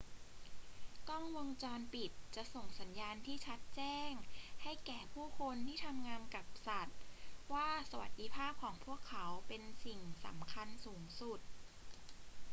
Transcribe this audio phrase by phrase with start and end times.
[1.09, 4.11] กล้องวงจรปิดจะส่งสัญญาณที่ชัดแจ้ง
[4.63, 6.97] ให้แก่ผู้คนที่ทำงานกับสัตว์
[7.53, 11.39] ว่าสวัสดิภาพของพวกเขาเป็นสิ่งสำคัญสูงสุด